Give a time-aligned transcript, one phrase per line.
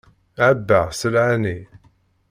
[0.45, 1.57] Ɛebbaɣ sselɛa-nni.